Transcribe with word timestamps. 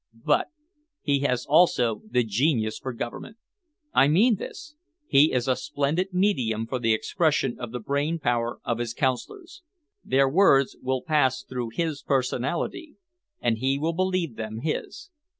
But 0.25 0.47
he 1.03 1.19
has 1.19 1.45
also 1.45 2.01
the 2.09 2.23
genius 2.23 2.79
for 2.79 2.91
government. 2.91 3.37
I 3.93 4.07
mean 4.07 4.37
this: 4.37 4.73
he 5.05 5.31
is 5.31 5.47
a 5.47 5.55
splendid 5.55 6.11
medium 6.11 6.65
for 6.65 6.79
the 6.79 6.91
expression 6.95 7.59
of 7.59 7.71
the 7.71 7.79
brain 7.79 8.17
power 8.17 8.59
of 8.63 8.79
his 8.79 8.95
counsellors. 8.95 9.61
Their 10.03 10.27
words 10.27 10.75
will 10.81 11.03
pass 11.03 11.43
through 11.43 11.69
his 11.75 12.01
personality, 12.01 12.95
and 13.41 13.59
he 13.59 13.77
will 13.77 13.93
believe 13.93 14.37
them 14.37 14.61
his. 14.61 15.11